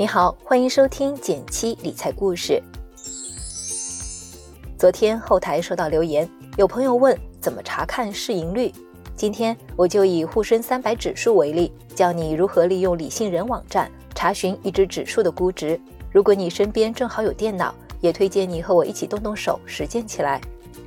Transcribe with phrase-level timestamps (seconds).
[0.00, 2.58] 你好，欢迎收听减七理财故事。
[4.78, 6.26] 昨天后台收到留言，
[6.56, 8.72] 有朋友问怎么查看市盈率。
[9.14, 15.78] 今天我就以沪深三百指数为例，教你如何利用理性人网站查询一只指数的估值。
[16.10, 20.40] 如果你身边正好有电脑，也推荐你和我一起动动手实践起来。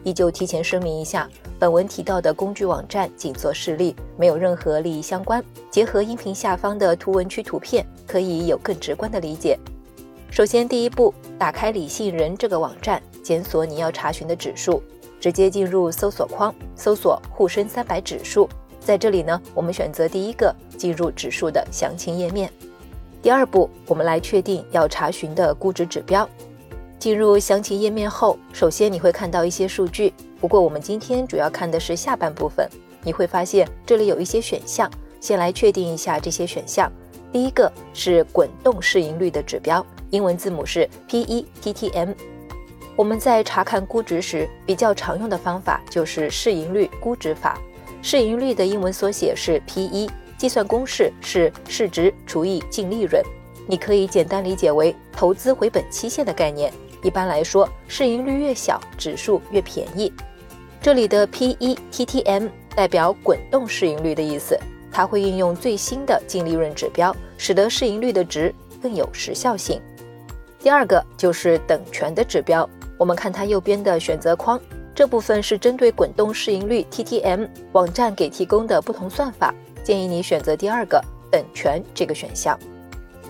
[0.03, 5.43] 依旧提前声明一下，本文提到的工具网站仅做示例，没有任何利益相关。
[5.71, 9.57] 结合音频下方的图文区图片，可以有更直观的理解。
[10.29, 14.81] 首先，第一步，打开理性人这个网站，检索你要查询的指数，
[15.19, 18.49] 直接进入搜索框，搜索沪深三百指数。
[18.79, 22.51] 在这里呢，我们选择第一个，进入指数的详情页面。
[23.21, 26.27] 第二步，我们来确定要查询的估值指标。
[27.03, 30.13] 进入详情页面后，首先你会看到一些数据。
[30.39, 32.65] 不过我们今天主要看的是下半部分，
[33.03, 34.89] 你会发现这里有一些选项。
[35.19, 36.89] 先来确定一下这些选项。
[37.29, 42.13] 第一个是滚动市盈率的指标，英文字母是 P/E-TTM。
[42.95, 47.59] 我们在查看估值时，比较常用的方法就是市盈率估值法。
[48.01, 53.21] 市盈率的英文缩写是 P/E，计算公式是市值除以净利润。
[53.67, 56.71] 你可以简单理解为投资回本期限的概念。
[57.03, 60.11] 一般来说，市盈率越小，指数越便宜。
[60.81, 64.57] 这里的 P/E-TTM 代表滚动市盈率的意思，
[64.91, 69.79] 它会应用最新的净利润指标，使得市盈率的值更有时效性。
[70.59, 74.59] 第二个就是等权的指标，我们看它右边的选择框，
[74.95, 82.57] 这部分是针对滚动市盈率 TTM 网站给提供的不同算法，建议你选择第二个等权这个选项。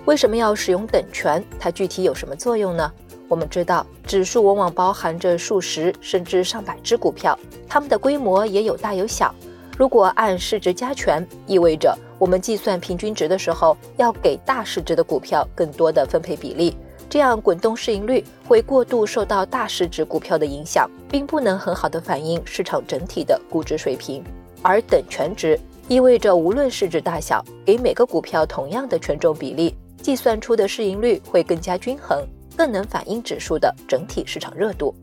[0.05, 1.43] 为什么要使用等权？
[1.59, 2.91] 它具体有什么作用呢？
[3.27, 9.33] 我们知道，指数往往包含着数十甚至上百只股票，它们的规模也有大有小。
[9.77, 16.77] 如果按市值加权，意味着我们计算平均值的时候，要给大市值的股票更多的分配比例，
[17.09, 24.23] 这样滚动市盈率会过度受到大市值股票的影响，并不能很好的反映市场整体的估值水平。
[24.61, 32.23] 而等权值意味着，无论市值大小，给每个股票同样的权重比例，计算出的市盈率会更加均衡。
[32.55, 34.93] 更能反映指数的整体市场热度。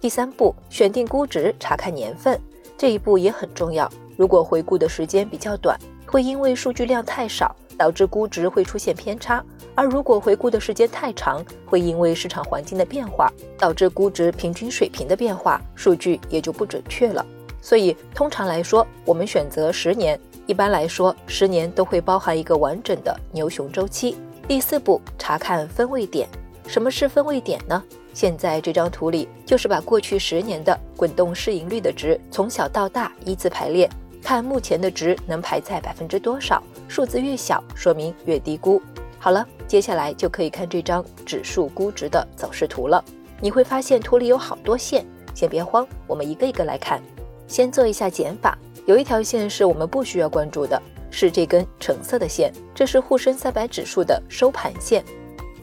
[0.00, 2.40] 第三步，选定估值，查看年份，
[2.76, 3.90] 这一步也很重要。
[4.16, 9.42] 如果回顾的时间比较短，会因为数据量太少，导致估值会出现偏差；
[9.74, 17.24] 而如果回顾的时间太长，会因为市场环境的变化，导致估值平均水平的变化，数据也就不准确了。
[17.60, 20.18] 所以，通常来说，我们选择十年。
[20.46, 24.16] 一般来说，十年都会包含一个完整的牛熊周期。
[24.46, 26.26] 第四步，查看分位点。
[26.68, 27.82] 什么是分位点呢？
[28.12, 33.88] 现在这张图里就是把过去十年的滚动市盈率的值从小到大依次排列，
[34.22, 38.82] 看目前的值能排在百分之多少，数字越小说明越低估。
[39.18, 43.02] 好了，接下来就可以看这张指数估值的走势图了。
[43.40, 47.00] 你会发现图里有好多线，先别慌，我们一个一个来看。
[47.46, 50.80] 先做一下减法，有一条线是我们不需要关注的，
[51.10, 55.02] 是这根橙色的线，这是沪深三百指数的收盘线。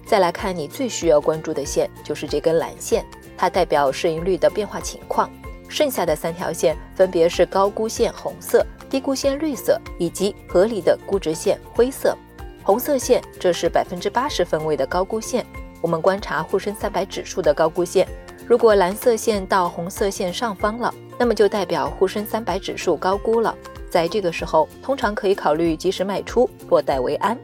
[0.06, 3.04] 再来看你最需要关注的线，就是这根蓝线，
[3.36, 5.30] 它代表市盈率的变化情况。
[5.68, 12.16] 剩下的三条线分别是高估线红色、低估线绿色以及合理的估值线灰色。
[12.64, 15.44] 红色线这是百分之八十分位的高估线，
[15.82, 18.08] 我们观察沪深三百指数的高估线，
[18.48, 23.56] 如果蓝色线到红色线上方了，那么就代表沪深三百指数高估了。
[23.90, 27.38] 在这个时候，通常可以考虑及时卖出，落袋为安。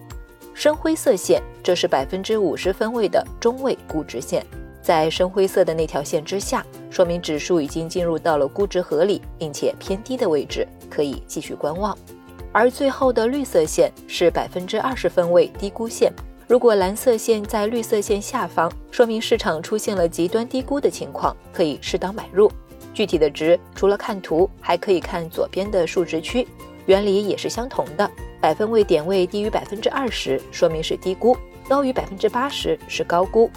[0.53, 4.45] 深灰色线，这是百分之五十分位的中位估值线，
[4.81, 11.97] 在深灰色的那条线之下，说明指数已经进入到了估值合理并且偏低的位置，可以继续观望。
[12.51, 16.11] 而最后的绿色线是百分之二十分位低估线，
[16.47, 22.51] 如果蓝色线在绿色线下方，说明市场出现了极端低估的情况，可以适当买入。
[22.93, 26.45] 具体的值除了看图，还可以看左边的数值区，
[26.87, 28.11] 原理也是相同的。
[28.41, 31.33] 百分位点位低于百分之二十，说明是低估；
[31.69, 33.49] 高于百分之八十是高估。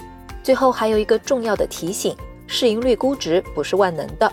[0.43, 2.15] 最后还有一个重要的提醒：
[2.47, 4.31] 市盈率估值不是万能的。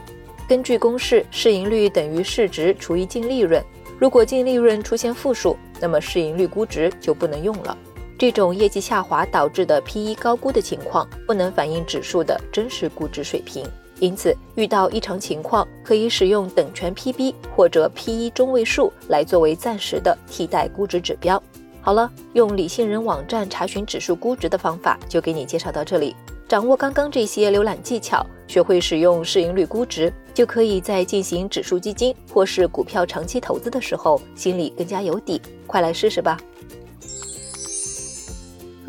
[0.48, 3.64] 根据公式，市盈率等于市值除以净利润。
[3.98, 7.78] 如果净利润出现负数，那么市盈率估值就不能用了。
[8.18, 13.66] 这种业绩下滑导致的 P/E 高估的情况，不能反映指数的真实估值水平。
[14.02, 21.42] 因此，遇到异常情况，可以使用等权 PB 或者 P/E 中位数来作为暂时的替代估值指标。
[21.82, 26.16] 好了，用理性人网站查询指数估值的方法就给你介绍到这里。
[26.48, 35.40] 掌握刚刚这些浏览技巧，学会使用市盈率估值，就可以在进行指数基金或是股票长期投资的时候，心里更加有底。
[35.68, 36.38] 快来试试吧！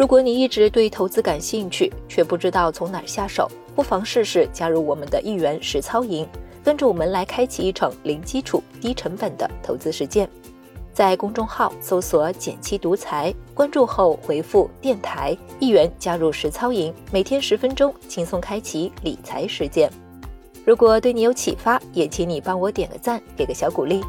[0.02, 6.26] 如果你一直对投资感兴趣，却不知道从哪儿下手，不妨试试加入我们的一元实操营，
[6.64, 10.28] 跟着我们来开启一场零基础、低成本的投资实践。
[10.93, 19.88] 在公众号搜索“减七独裁，关注后回复“电台”一元加入实操营，每天十分钟，轻松开启理财实践。
[20.64, 24.02] 如果对你有启发，也请你帮我点个赞，给个小鼓励。